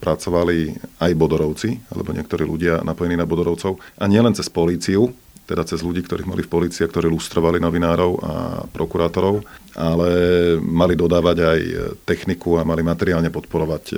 pracovali 0.03 0.75
aj 0.99 1.11
Bodorovci, 1.15 1.79
alebo 1.95 2.11
niektorí 2.11 2.43
ľudia 2.43 2.83
napojení 2.83 3.15
na 3.15 3.25
Bodorovcov, 3.25 3.79
a 4.03 4.05
nielen 4.11 4.35
cez 4.35 4.51
políciu, 4.51 5.15
teda 5.49 5.65
cez 5.65 5.81
ľudí, 5.81 6.05
ktorých 6.05 6.29
mali 6.29 6.45
v 6.45 6.53
policii 6.53 6.85
a 6.85 6.91
ktorí 6.93 7.09
lustrovali 7.09 7.57
novinárov 7.57 8.13
a 8.21 8.33
prokurátorov, 8.69 9.41
ale 9.73 10.11
mali 10.61 10.93
dodávať 10.93 11.39
aj 11.41 11.61
techniku 12.05 12.61
a 12.61 12.67
mali 12.69 12.85
materiálne 12.85 13.33
podporovať 13.33 13.85
e, 13.89 13.97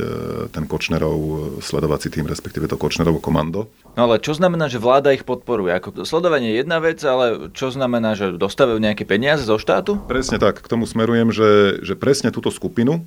ten 0.52 0.69
Kočnerov 0.69 1.19
sledovací 1.59 2.12
tým, 2.12 2.28
respektíve 2.28 2.71
to 2.71 2.78
Kočnerovo 2.78 3.19
komando. 3.19 3.66
No 3.99 4.07
ale 4.07 4.23
čo 4.23 4.37
znamená, 4.37 4.71
že 4.71 4.78
vláda 4.78 5.11
ich 5.11 5.26
podporuje? 5.26 5.75
Ako 5.75 6.07
sledovanie 6.07 6.54
je 6.54 6.61
jedna 6.62 6.78
vec, 6.78 7.02
ale 7.02 7.50
čo 7.57 7.75
znamená, 7.75 8.14
že 8.14 8.38
dostávajú 8.38 8.78
nejaké 8.78 9.02
peniaze 9.02 9.42
zo 9.42 9.59
štátu? 9.59 9.99
Presne 10.07 10.38
tak, 10.38 10.62
k 10.62 10.71
tomu 10.71 10.87
smerujem, 10.87 11.35
že, 11.35 11.83
že 11.83 11.99
presne 11.99 12.30
túto 12.30 12.54
skupinu, 12.54 13.00
e, 13.00 13.02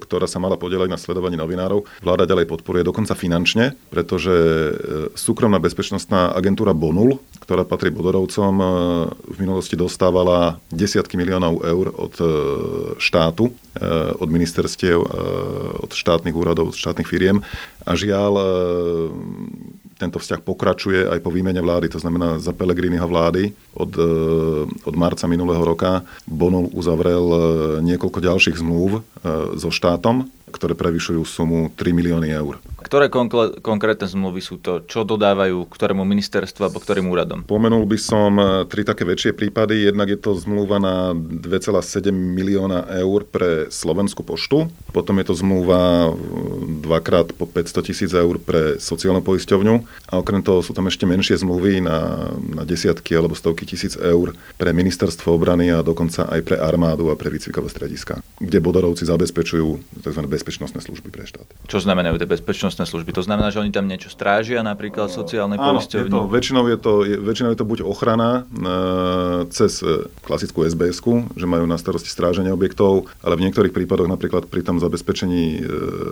ktorá 0.00 0.24
sa 0.24 0.40
mala 0.40 0.56
podielať 0.56 0.88
na 0.88 0.96
sledovaní 0.96 1.36
novinárov, 1.36 1.84
vláda 2.00 2.24
ďalej 2.24 2.48
podporuje 2.48 2.86
dokonca 2.86 3.12
finančne, 3.12 3.76
pretože 3.92 4.32
e, 4.32 4.72
súkromná 5.18 5.60
bezpečnostná 5.60 6.32
agentúra 6.32 6.72
Bonul, 6.72 7.18
ktorá 7.46 7.62
patrí 7.62 7.94
Bodorovcom, 7.94 8.54
e, 8.58 8.66
v 9.32 9.36
minulosti 9.38 9.78
dostávala 9.78 10.58
desiatky 10.68 11.14
miliónov 11.14 11.62
eur 11.62 11.94
od 11.94 12.14
štátu, 12.98 13.54
od 14.16 14.28
ministerstiev, 14.32 14.98
od 15.84 15.92
štátnych 15.92 16.32
úradov, 16.32 16.72
od 16.72 16.76
štátnych 16.80 17.04
firiem 17.04 17.44
a 17.84 17.92
žiaľ 17.92 18.32
tento 19.96 20.20
vzťah 20.20 20.40
pokračuje 20.44 21.08
aj 21.08 21.24
po 21.24 21.32
výmene 21.32 21.58
vlády, 21.60 21.88
to 21.88 21.96
znamená 22.00 22.36
za 22.36 22.52
Pelegriniho 22.52 23.08
vlády 23.08 23.56
od, 23.72 23.92
e, 23.96 24.08
od 24.68 24.94
marca 24.94 25.24
minulého 25.24 25.64
roka 25.64 26.04
Bonul 26.28 26.68
uzavrel 26.76 27.26
e, 27.32 27.40
niekoľko 27.84 28.20
ďalších 28.20 28.60
zmluv 28.60 29.00
e, 29.00 29.56
so 29.56 29.72
štátom 29.72 30.28
ktoré 30.46 30.78
prevyšujú 30.78 31.20
sumu 31.26 31.68
3 31.74 31.92
milióny 31.92 32.32
eur. 32.32 32.56
Ktoré 32.86 33.10
konkrétne 33.66 34.06
zmluvy 34.06 34.38
sú 34.38 34.62
to? 34.62 34.86
Čo 34.86 35.02
dodávajú 35.02 35.66
ktorému 35.66 36.06
ministerstvu 36.06 36.62
alebo 36.62 36.78
ktorým 36.78 37.10
úradom? 37.10 37.42
Pomenul 37.42 37.82
by 37.82 37.98
som 37.98 38.38
e, 38.38 38.62
tri 38.70 38.86
také 38.86 39.02
väčšie 39.02 39.34
prípady. 39.34 39.90
Jednak 39.90 40.06
je 40.06 40.18
to 40.22 40.38
zmluva 40.38 40.78
na 40.78 41.10
2,7 41.10 42.14
milióna 42.14 42.86
eur 43.02 43.26
pre 43.26 43.66
Slovenskú 43.74 44.22
poštu. 44.22 44.70
Potom 44.94 45.18
je 45.18 45.26
to 45.26 45.34
zmluva 45.34 45.82
e, 46.06 46.10
dvakrát 46.86 47.34
po 47.34 47.50
500 47.50 47.88
tisíc 47.90 48.10
eur 48.14 48.38
pre 48.38 48.78
sociálnu 48.78 49.18
poisťovňu. 49.26 49.74
A 50.14 50.22
okrem 50.22 50.46
toho 50.46 50.62
sú 50.62 50.70
tam 50.70 50.86
ešte 50.86 51.10
menšie 51.10 51.42
zmluvy 51.42 51.82
na, 51.82 52.30
na 52.38 52.62
desiatky 52.62 53.18
alebo 53.18 53.34
stovky 53.34 53.66
tisíc 53.66 53.98
eur 53.98 54.30
pre 54.54 54.70
ministerstvo 54.70 55.34
obrany 55.34 55.74
a 55.74 55.82
dokonca 55.82 56.30
aj 56.30 56.40
pre 56.46 56.56
armádu 56.62 57.10
a 57.10 57.18
pre 57.18 57.34
výcvikové 57.34 57.66
strediska, 57.66 58.22
kde 58.38 58.62
bodorovci 58.62 59.02
zabezpečujú 59.08 59.82
tzv. 60.06 60.22
bezpečnostné 60.30 60.78
služby 60.78 61.08
pre 61.10 61.26
štát. 61.26 61.46
Čo 61.66 61.82
znamenajú 61.82 62.22
tie 62.22 62.28
bezpečnostné 62.28 62.75
bezpečnostné 62.76 62.92
služby. 62.92 63.10
To 63.16 63.24
znamená, 63.24 63.48
že 63.48 63.64
oni 63.64 63.72
tam 63.72 63.88
niečo 63.88 64.12
strážia, 64.12 64.60
napríklad 64.60 65.08
sociálne 65.08 65.56
poisťovne? 65.56 66.12
To, 66.12 66.28
väčšinou, 66.28 66.64
je 66.68 66.76
to, 66.76 66.92
je, 67.08 67.16
väčšinou 67.16 67.50
je 67.56 67.58
to 67.58 67.64
buď 67.64 67.78
ochrana 67.88 68.44
e, 68.44 69.48
cez 69.48 69.80
e, 69.80 70.12
klasickú 70.20 70.68
sbs 70.68 71.00
že 71.36 71.46
majú 71.48 71.64
na 71.64 71.80
starosti 71.80 72.12
stráženie 72.12 72.52
objektov, 72.52 73.08
ale 73.24 73.40
v 73.40 73.48
niektorých 73.48 73.72
prípadoch 73.72 74.10
napríklad 74.10 74.52
pri 74.52 74.60
tom 74.60 74.76
zabezpečení 74.76 75.44
e, 75.56 75.70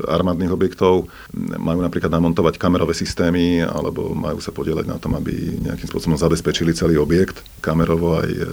armádnych 0.09 0.53
objektov 0.53 1.13
majú 1.61 1.85
napríklad 1.85 2.09
namontovať 2.09 2.57
kamerové 2.57 2.97
systémy 2.97 3.61
alebo 3.61 4.17
majú 4.17 4.41
sa 4.41 4.55
podielať 4.55 4.87
na 4.89 4.97
tom, 4.97 5.19
aby 5.21 5.61
nejakým 5.61 5.89
spôsobom 5.91 6.17
zabezpečili 6.17 6.73
celý 6.73 6.97
objekt 6.97 7.45
kamerovo 7.61 8.25
aj, 8.25 8.31
e, 8.31 8.49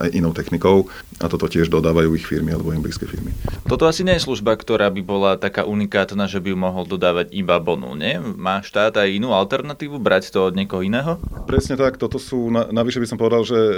aj 0.00 0.08
inou 0.16 0.32
technikou 0.32 0.88
a 1.20 1.28
toto 1.28 1.50
tiež 1.50 1.68
dodávajú 1.68 2.16
ich 2.16 2.24
firmy 2.24 2.56
alebo 2.56 2.72
im 2.72 2.80
blízke 2.80 3.04
firmy. 3.04 3.34
Toto 3.68 3.84
asi 3.84 4.06
nie 4.06 4.16
je 4.16 4.24
služba, 4.24 4.56
ktorá 4.56 4.88
by 4.88 5.02
bola 5.04 5.30
taká 5.36 5.66
unikátna, 5.68 6.24
že 6.30 6.38
by 6.38 6.54
ju 6.54 6.58
mohol 6.58 6.84
dodávať 6.86 7.41
iba 7.42 7.58
Bonu, 7.58 7.98
nie? 7.98 8.16
Má 8.18 8.62
štát 8.62 8.94
aj 8.96 9.10
inú 9.10 9.34
alternatívu, 9.34 9.98
brať 9.98 10.30
to 10.30 10.48
od 10.48 10.54
niekoho 10.54 10.86
iného? 10.86 11.18
Presne 11.50 11.74
tak, 11.74 11.98
toto 11.98 12.22
sú, 12.22 12.48
navyše 12.50 13.02
by 13.02 13.06
som 13.10 13.18
povedal, 13.18 13.42
že 13.42 13.58
e, 13.58 13.72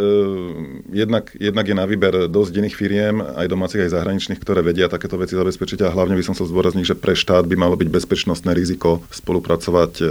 jednak, 0.93 1.33
jednak 1.35 1.65
je 1.65 1.77
na 1.77 1.89
výber 1.89 2.29
dosť 2.29 2.53
iných 2.61 2.77
firiem, 2.77 3.25
aj 3.25 3.49
domácich, 3.49 3.89
aj 3.89 3.97
zahraničných, 3.97 4.41
ktoré 4.41 4.61
vedia 4.61 4.93
takéto 4.93 5.17
veci 5.17 5.35
zabezpečiť 5.35 5.83
a 5.83 5.93
hlavne 5.93 6.15
by 6.15 6.25
som 6.25 6.37
chcel 6.37 6.53
zdôrazniť, 6.53 6.95
že 6.95 7.01
pre 7.01 7.17
štát 7.17 7.49
by 7.49 7.57
malo 7.57 7.75
byť 7.81 7.89
bezpečnostné 7.89 8.53
riziko 8.53 9.01
spolupracovať 9.11 9.93
e, 9.99 10.05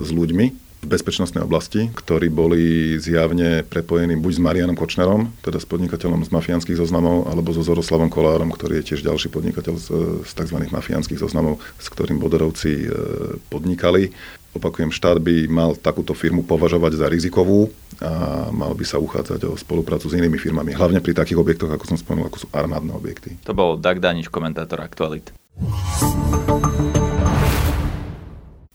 s 0.00 0.08
ľuďmi, 0.08 0.71
bezpečnostnej 0.82 1.46
oblasti, 1.46 1.88
ktorí 1.94 2.26
boli 2.28 2.94
zjavne 2.98 3.62
prepojení 3.62 4.18
buď 4.18 4.32
s 4.34 4.40
Marianom 4.42 4.76
Kočnerom, 4.76 5.30
teda 5.40 5.62
s 5.62 5.66
podnikateľom 5.66 6.26
z 6.26 6.30
mafiánskych 6.34 6.78
zoznamov, 6.78 7.30
alebo 7.30 7.54
so 7.54 7.62
Zoroslavom 7.62 8.10
Kolárom, 8.10 8.50
ktorý 8.50 8.82
je 8.82 8.94
tiež 8.94 9.06
ďalší 9.06 9.30
podnikateľ 9.30 9.74
z, 9.78 9.86
z 10.26 10.32
tzv. 10.34 10.58
mafiánskych 10.68 11.22
zoznamov, 11.22 11.62
s 11.78 11.86
ktorým 11.86 12.18
Bodorovci 12.18 12.86
e, 12.86 12.88
podnikali. 13.46 14.10
Opakujem, 14.52 14.92
štát 14.92 15.16
by 15.16 15.48
mal 15.48 15.72
takúto 15.78 16.12
firmu 16.12 16.44
považovať 16.44 17.00
za 17.00 17.06
rizikovú 17.08 17.72
a 18.02 18.52
mal 18.52 18.76
by 18.76 18.84
sa 18.84 19.00
uchádzať 19.00 19.48
o 19.48 19.56
spoluprácu 19.56 20.12
s 20.12 20.16
inými 20.18 20.36
firmami, 20.36 20.76
hlavne 20.76 21.00
pri 21.00 21.16
takých 21.16 21.40
objektoch, 21.40 21.72
ako 21.72 21.88
som 21.88 21.96
spomenul, 21.96 22.28
ako 22.28 22.44
sú 22.44 22.48
armádne 22.52 22.92
objekty. 22.92 23.40
To 23.48 23.56
bol 23.56 23.80
Dag 23.80 24.02
Daniš, 24.02 24.28
komentátor 24.28 24.84
Aktualit. 24.84 25.32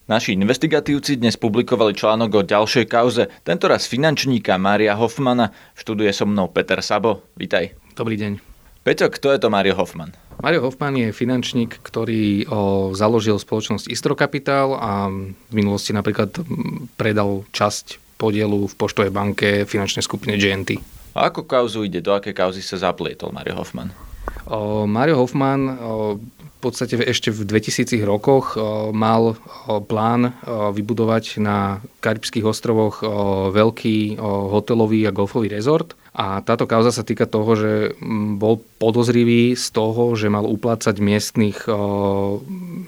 Naši 0.07 0.39
investigatívci 0.39 1.19
dnes 1.19 1.35
publikovali 1.35 1.91
článok 1.91 2.39
o 2.39 2.41
ďalšej 2.47 2.87
kauze, 2.87 3.27
tentoraz 3.43 3.91
finančníka 3.91 4.55
Mária 4.55 4.95
Hoffmana. 4.95 5.51
Študuje 5.75 6.15
so 6.15 6.23
mnou 6.23 6.47
Peter 6.47 6.79
Sabo. 6.79 7.27
Vítaj. 7.35 7.75
Dobrý 7.91 8.15
deň. 8.15 8.39
Peťo, 8.87 9.11
kto 9.11 9.35
je 9.35 9.39
to 9.43 9.51
Mario 9.51 9.75
Hoffman? 9.75 10.15
Mario 10.39 10.63
Hoffman 10.63 10.95
je 10.95 11.11
finančník, 11.11 11.83
ktorý 11.83 12.47
o, 12.47 12.95
založil 12.95 13.35
spoločnosť 13.35 13.91
Istrokapitál 13.91 14.79
a 14.79 15.11
v 15.11 15.51
minulosti 15.51 15.91
napríklad 15.91 16.39
predal 16.95 17.43
časť 17.51 17.99
podielu 18.15 18.63
v 18.63 18.73
poštovej 18.79 19.11
banke 19.11 19.67
finančnej 19.67 20.07
skupine 20.07 20.39
GNT. 20.39 20.79
A 21.19 21.27
ako 21.27 21.43
kauzu 21.43 21.83
ide? 21.83 21.99
Do 21.99 22.15
aké 22.15 22.31
kauzy 22.31 22.63
sa 22.63 22.79
zaplietol 22.79 23.35
Mario 23.35 23.59
Hoffman? 23.59 23.91
O, 24.47 24.87
Mario 24.87 25.19
Hoffman 25.19 25.61
o, 25.67 25.75
v 26.57 26.59
podstate 26.59 26.97
ešte 26.97 27.29
v 27.29 27.45
2000 27.45 28.01
rokoch 28.01 28.57
mal 28.89 29.37
plán 29.85 30.33
vybudovať 30.73 31.37
na 31.37 31.85
Karibských 32.01 32.41
ostrovoch 32.49 33.05
veľký 33.53 34.17
hotelový 34.25 35.05
a 35.05 35.13
golfový 35.13 35.53
rezort. 35.53 35.93
A 36.17 36.41
táto 36.41 36.65
kauza 36.65 36.89
sa 36.89 37.05
týka 37.05 37.29
toho, 37.29 37.53
že 37.53 37.71
bol 38.41 38.57
podozrivý 38.81 39.53
z 39.53 39.69
toho, 39.69 40.17
že 40.17 40.33
mal 40.33 40.49
uplácať 40.49 40.97
miestnych, 40.97 41.69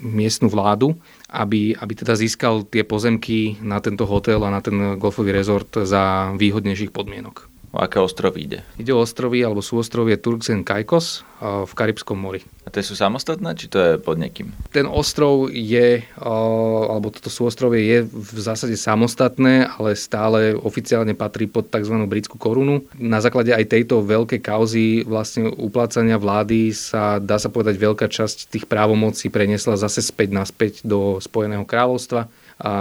miestnu 0.02 0.50
vládu, 0.50 0.98
aby, 1.30 1.78
aby 1.78 1.94
teda 1.94 2.18
získal 2.18 2.66
tie 2.66 2.82
pozemky 2.82 3.62
na 3.62 3.78
tento 3.86 4.10
hotel 4.10 4.42
a 4.42 4.50
na 4.50 4.66
ten 4.66 4.98
golfový 4.98 5.30
rezort 5.30 5.70
za 5.86 6.34
výhodnejších 6.42 6.90
podmienok. 6.90 7.49
O 7.70 7.78
aké 7.78 8.02
ostrovy 8.02 8.50
ide? 8.50 8.60
Ide 8.82 8.98
o 8.98 9.06
ostrovy, 9.06 9.46
alebo 9.46 9.62
sú 9.62 9.78
ostrovy 9.78 10.18
Turks 10.18 10.50
and 10.50 10.66
Caicos 10.66 11.22
v 11.40 11.72
Karibskom 11.78 12.18
mori. 12.18 12.42
A 12.66 12.74
tie 12.74 12.82
sú 12.82 12.98
samostatné, 12.98 13.54
či 13.54 13.70
to 13.70 13.78
je 13.78 13.92
pod 14.02 14.18
niekým? 14.18 14.50
Ten 14.74 14.90
ostrov 14.90 15.54
je, 15.54 16.02
alebo 16.20 17.14
toto 17.14 17.30
sú 17.30 17.46
ostrovy 17.46 17.86
je 17.86 18.00
v 18.10 18.40
zásade 18.42 18.74
samostatné, 18.74 19.70
ale 19.78 19.94
stále 19.94 20.58
oficiálne 20.58 21.14
patrí 21.14 21.46
pod 21.46 21.70
tzv. 21.70 21.94
britskú 22.10 22.42
korunu. 22.42 22.82
Na 22.98 23.22
základe 23.22 23.54
aj 23.54 23.70
tejto 23.70 24.02
veľkej 24.02 24.42
kauzy 24.42 25.06
vlastne 25.06 25.48
uplácania 25.54 26.18
vlády 26.18 26.74
sa, 26.74 27.22
dá 27.22 27.38
sa 27.38 27.54
povedať, 27.54 27.78
veľká 27.78 28.10
časť 28.10 28.50
tých 28.50 28.66
právomocí 28.66 29.30
preniesla 29.30 29.78
zase 29.78 30.02
späť 30.02 30.34
naspäť 30.34 30.82
do 30.82 31.22
Spojeného 31.22 31.64
kráľovstva 31.70 32.26
a 32.60 32.76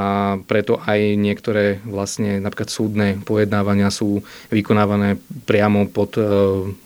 preto 0.50 0.82
aj 0.82 1.14
niektoré 1.14 1.78
vlastne 1.86 2.42
napríklad 2.42 2.66
súdne 2.66 3.08
pojednávania 3.22 3.94
sú 3.94 4.26
vykonávané 4.50 5.22
priamo 5.46 5.86
pod 5.86 6.18
e, 6.18 6.22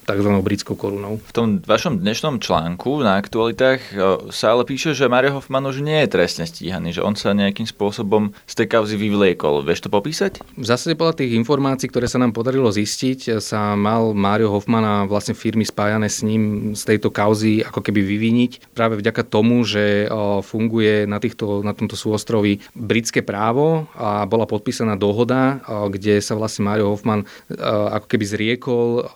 tzv. 0.04 0.30
britskou 0.44 0.76
korunou. 0.76 1.16
V 1.25 1.32
tom 1.32 1.46
vašom 1.64 2.04
dnešnom 2.04 2.37
článku 2.37 3.00
na 3.00 3.16
aktualitách 3.16 3.80
e, 3.80 3.92
sa 4.28 4.52
ale 4.52 4.68
píše, 4.68 4.92
že 4.92 5.08
Mario 5.08 5.40
Hoffman 5.40 5.64
už 5.64 5.80
nie 5.80 6.04
je 6.04 6.12
trestne 6.12 6.44
stíhaný, 6.44 6.92
že 6.92 7.00
on 7.00 7.16
sa 7.16 7.32
nejakým 7.32 7.64
spôsobom 7.64 8.37
z 8.44 8.54
tej 8.61 8.68
kauzy 8.68 9.00
vyvliekol. 9.00 9.64
Vieš 9.64 9.88
to 9.88 9.90
popísať? 9.90 10.44
V 10.61 10.66
zásade 10.68 10.92
podľa 10.92 11.25
tých 11.25 11.32
informácií, 11.32 11.88
ktoré 11.88 12.04
sa 12.04 12.20
nám 12.20 12.37
podarilo 12.37 12.68
zistiť, 12.68 13.40
sa 13.40 13.72
mal 13.72 14.12
Mario 14.12 14.52
Hoffman 14.52 14.84
a 14.84 14.96
vlastne 15.08 15.32
firmy 15.32 15.64
spájané 15.64 16.12
s 16.12 16.20
ním 16.20 16.76
z 16.76 16.82
tejto 16.92 17.08
kauzy 17.08 17.64
ako 17.64 17.80
keby 17.80 18.04
vyviniť 18.04 18.76
práve 18.76 19.00
vďaka 19.00 19.25
tomu, 19.25 19.64
že 19.64 20.04
e, 20.04 20.06
funguje 20.44 21.08
na, 21.08 21.16
týchto, 21.16 21.64
na 21.64 21.72
tomto 21.72 21.96
súostrovi 21.96 22.61
britské 22.82 23.22
právo 23.22 23.86
a 23.94 24.26
bola 24.26 24.42
podpísaná 24.50 24.98
dohoda, 24.98 25.62
kde 25.86 26.18
sa 26.18 26.34
vlastne 26.34 26.66
Mario 26.66 26.90
Hoffman 26.90 27.22
ako 27.62 28.06
keby 28.10 28.24
zriekol 28.26 29.06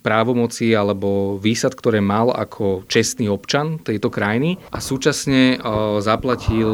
právomoci 0.00 0.72
alebo 0.72 1.36
výsad, 1.36 1.76
ktoré 1.76 2.00
mal 2.00 2.32
ako 2.32 2.88
čestný 2.88 3.28
občan 3.28 3.76
tejto 3.84 4.08
krajiny 4.08 4.56
a 4.72 4.80
súčasne 4.80 5.60
zaplatil 6.00 6.66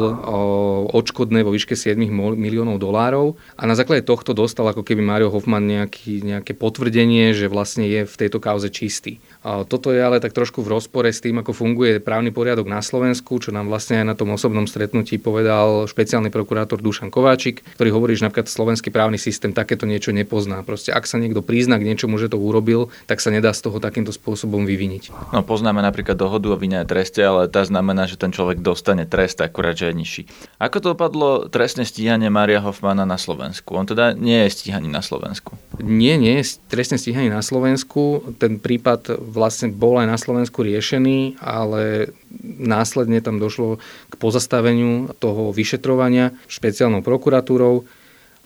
odškodné 0.95 1.43
vo 1.43 1.51
výške 1.51 1.75
7 1.75 1.99
miliónov 2.39 2.79
dolárov 2.79 3.35
a 3.59 3.67
na 3.67 3.75
základe 3.75 4.07
tohto 4.07 4.31
dostal 4.31 4.71
ako 4.71 4.87
keby 4.87 5.03
Mario 5.03 5.27
Hoffman 5.27 5.67
nejaký, 5.67 6.23
nejaké 6.23 6.55
potvrdenie, 6.55 7.35
že 7.35 7.51
vlastne 7.51 7.83
je 7.83 8.07
v 8.07 8.15
tejto 8.15 8.39
kauze 8.39 8.71
čistý. 8.71 9.19
Toto 9.45 9.93
je 9.93 10.01
ale 10.01 10.17
tak 10.17 10.33
trošku 10.33 10.65
v 10.65 10.73
rozpore 10.73 11.05
s 11.13 11.21
tým, 11.21 11.37
ako 11.37 11.53
funguje 11.53 12.01
právny 12.01 12.33
poriadok 12.33 12.65
na 12.65 12.81
Slovensku, 12.81 13.37
čo 13.37 13.53
nám 13.53 13.69
vlastne 13.69 14.01
aj 14.01 14.05
na 14.09 14.15
tom 14.17 14.33
osobnom 14.33 14.65
stretnutí 14.65 15.21
povedal 15.21 15.85
špeciálny 15.85 16.33
prokurátor 16.33 16.81
Dušan 16.81 17.13
Kováčik, 17.13 17.61
ktorý 17.77 17.93
hovorí, 17.93 18.17
že 18.17 18.25
napríklad 18.25 18.49
slovenský 18.49 18.89
právny 18.89 19.21
systém 19.21 19.53
takéto 19.53 19.85
niečo 19.85 20.09
nepozná. 20.09 20.65
Proste 20.65 20.89
ak 20.89 21.05
sa 21.05 21.21
niekto 21.21 21.45
prizná 21.45 21.77
k 21.77 21.85
niečomu, 21.85 22.17
že 22.17 22.25
to 22.25 22.41
urobil, 22.41 22.89
tak 23.05 23.21
sa 23.21 23.29
nedá 23.29 23.53
z 23.53 23.69
toho 23.69 23.77
takýmto 23.77 24.09
spôsobom 24.09 24.65
vyviniť. 24.65 25.29
No 25.29 25.45
poznáme 25.45 25.85
napríklad 25.85 26.17
dohodu 26.17 26.49
o 26.49 26.57
vine 26.57 26.81
a 26.81 26.89
treste, 26.89 27.21
ale 27.21 27.45
tá 27.45 27.61
znamená, 27.61 28.09
že 28.09 28.17
ten 28.17 28.33
človek 28.33 28.65
dostane 28.65 29.05
trest, 29.05 29.37
akurát, 29.45 29.77
že 29.77 29.93
je 29.93 29.95
nižší. 29.95 30.21
Ako 30.57 30.81
to 30.81 30.97
dopadlo 30.97 31.53
trestné 31.53 31.85
stíhanie 31.85 32.33
Maria 32.33 32.65
Hoffmana 32.65 33.05
na 33.05 33.21
Slovensku? 33.21 33.77
On 33.77 33.85
teda 33.85 34.17
nie 34.17 34.49
je 34.49 34.57
stíhaný 34.57 34.89
na 34.89 35.05
Slovensku. 35.05 35.53
Nie, 35.77 36.17
nie 36.17 36.41
je 36.41 36.57
trestne 36.65 36.97
stíhaný 36.97 37.29
na 37.29 37.45
Slovensku. 37.45 38.33
Ten 38.41 38.57
prípad 38.57 39.34
vlastne 39.35 39.67
bol 39.75 39.99
aj 39.99 40.07
na 40.07 40.15
Slovensku 40.15 40.63
riešený, 40.63 41.43
ale 41.43 42.15
následne 42.57 43.19
tam 43.19 43.37
došlo 43.37 43.83
k 44.07 44.13
pozastaveniu 44.15 45.11
toho 45.19 45.51
vyšetrovania 45.51 46.31
špeciálnou 46.47 47.03
prokuratúrou 47.03 47.83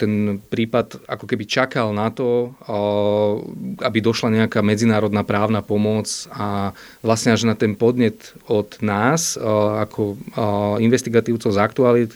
ten 0.00 0.40
prípad 0.40 1.04
ako 1.04 1.28
keby 1.28 1.44
čakal 1.44 1.92
na 1.92 2.08
to, 2.08 2.56
aby 3.84 3.98
došla 4.00 4.32
nejaká 4.32 4.64
medzinárodná 4.64 5.20
právna 5.20 5.60
pomoc 5.60 6.08
a 6.32 6.72
vlastne 7.04 7.36
až 7.36 7.44
na 7.44 7.52
ten 7.52 7.76
podnet 7.76 8.32
od 8.48 8.80
nás, 8.80 9.36
ako 9.84 10.16
investigatívcov 10.80 11.52
z 11.52 11.58
aktualit, 11.60 12.12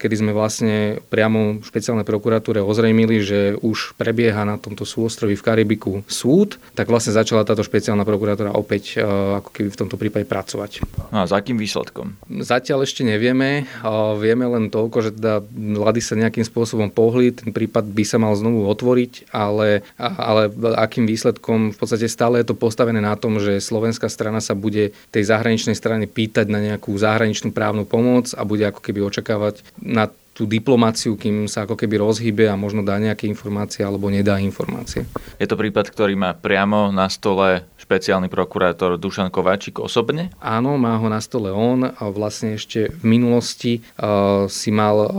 kedy 0.00 0.14
sme 0.16 0.32
vlastne 0.32 1.04
priamo 1.12 1.60
v 1.60 1.64
špeciálnej 1.68 2.08
prokuratúre 2.08 2.64
ozrejmili, 2.64 3.20
že 3.20 3.40
už 3.60 3.92
prebieha 4.00 4.48
na 4.48 4.56
tomto 4.56 4.88
súostrovi 4.88 5.36
v 5.36 5.44
Karibiku 5.44 6.00
súd, 6.08 6.56
tak 6.72 6.88
vlastne 6.88 7.12
začala 7.12 7.44
táto 7.44 7.60
špeciálna 7.60 8.08
prokuratúra 8.08 8.56
opäť 8.56 8.96
ako 9.42 9.50
keby 9.52 9.68
v 9.68 9.80
tomto 9.84 10.00
prípade 10.00 10.24
pracovať. 10.24 10.80
No 11.12 11.22
a 11.22 11.28
za 11.28 11.36
akým 11.36 11.60
výsledkom? 11.60 12.16
Zatiaľ 12.40 12.88
ešte 12.88 13.04
nevieme. 13.04 13.68
Vieme 14.16 14.46
len 14.46 14.70
toľko, 14.70 14.98
že 15.02 15.10
teda 15.12 15.42
mladí 15.52 15.98
sa 15.98 16.14
nejakým 16.14 16.46
spôsobom 16.46 16.88
pohli, 17.02 17.34
ten 17.34 17.50
prípad 17.50 17.90
by 17.90 18.04
sa 18.06 18.22
mal 18.22 18.30
znovu 18.38 18.70
otvoriť, 18.70 19.34
ale, 19.34 19.82
ale 19.98 20.46
akým 20.78 21.10
výsledkom 21.10 21.74
v 21.74 21.76
podstate 21.82 22.06
stále 22.06 22.38
je 22.38 22.54
to 22.54 22.54
postavené 22.54 23.02
na 23.02 23.18
tom, 23.18 23.42
že 23.42 23.58
slovenská 23.58 24.06
strana 24.06 24.38
sa 24.38 24.54
bude 24.54 24.94
tej 25.10 25.26
zahraničnej 25.26 25.74
strane 25.74 26.06
pýtať 26.06 26.46
na 26.46 26.62
nejakú 26.62 26.94
zahraničnú 26.94 27.50
právnu 27.50 27.82
pomoc 27.82 28.30
a 28.38 28.46
bude 28.46 28.62
ako 28.70 28.78
keby 28.78 29.02
očakávať 29.02 29.66
na 29.82 30.06
tú 30.32 30.48
diplomáciu, 30.48 31.14
kým 31.14 31.44
sa 31.44 31.68
ako 31.68 31.76
keby 31.76 32.00
rozhybe 32.00 32.48
a 32.48 32.56
možno 32.56 32.80
dá 32.80 32.96
nejaké 32.96 33.28
informácie 33.28 33.84
alebo 33.84 34.08
nedá 34.08 34.40
informácie. 34.40 35.04
Je 35.36 35.44
to 35.44 35.60
prípad, 35.60 35.92
ktorý 35.92 36.16
má 36.16 36.32
priamo 36.32 36.88
na 36.88 37.06
stole 37.12 37.68
špeciálny 37.76 38.32
prokurátor 38.32 38.96
Dušan 38.96 39.28
Kováčik 39.28 39.76
osobne? 39.76 40.32
Áno, 40.40 40.80
má 40.80 40.96
ho 40.96 41.06
na 41.12 41.20
stole 41.20 41.52
on 41.52 41.84
a 41.84 42.02
vlastne 42.08 42.56
ešte 42.56 42.88
v 42.88 43.04
minulosti 43.04 43.84
uh, 44.00 44.48
si 44.48 44.72
mal 44.72 44.96
uh, 45.04 45.10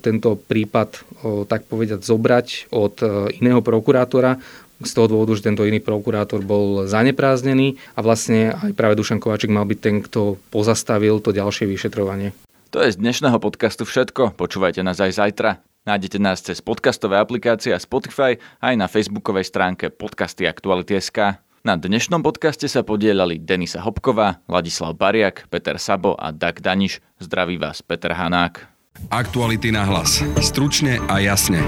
tento 0.00 0.40
prípad 0.40 0.88
uh, 0.96 1.44
tak 1.44 1.68
povedať 1.68 2.00
zobrať 2.00 2.72
od 2.72 2.94
uh, 3.04 3.28
iného 3.36 3.60
prokurátora, 3.60 4.40
z 4.78 4.92
toho 4.94 5.10
dôvodu, 5.10 5.34
že 5.34 5.42
tento 5.42 5.66
iný 5.66 5.82
prokurátor 5.82 6.38
bol 6.38 6.86
zanepráznený 6.86 7.74
a 7.98 8.00
vlastne 8.00 8.54
aj 8.54 8.78
práve 8.78 8.94
Dušan 8.94 9.18
Kováčik 9.18 9.50
mal 9.50 9.66
byť 9.66 9.78
ten, 9.82 9.98
kto 9.98 10.38
pozastavil 10.54 11.18
to 11.18 11.34
ďalšie 11.34 11.66
vyšetrovanie. 11.66 12.30
To 12.68 12.84
je 12.84 12.92
z 12.92 13.00
dnešného 13.00 13.40
podcastu 13.40 13.88
všetko. 13.88 14.36
Počúvajte 14.36 14.84
nás 14.84 15.00
aj 15.00 15.16
zajtra. 15.16 15.64
Nájdete 15.88 16.20
nás 16.20 16.44
cez 16.44 16.60
podcastové 16.60 17.16
aplikácie 17.16 17.72
a 17.72 17.80
Spotify 17.80 18.36
aj 18.60 18.74
na 18.76 18.84
facebookovej 18.84 19.48
stránke 19.48 19.88
podcasty 19.88 20.44
Aktuality.sk. 20.44 21.40
Na 21.64 21.74
dnešnom 21.80 22.20
podcaste 22.20 22.68
sa 22.68 22.84
podielali 22.84 23.40
Denisa 23.40 23.80
Hopková, 23.80 24.44
Ladislav 24.44 25.00
Bariak, 25.00 25.48
Peter 25.48 25.80
Sabo 25.80 26.12
a 26.20 26.28
Dag 26.28 26.60
Daniš. 26.60 27.00
Zdraví 27.16 27.56
vás 27.56 27.80
Peter 27.80 28.12
Hanák. 28.12 28.68
Aktuality 29.08 29.72
na 29.72 29.88
hlas. 29.88 30.20
Stručne 30.36 31.00
a 31.08 31.24
jasne. 31.24 31.64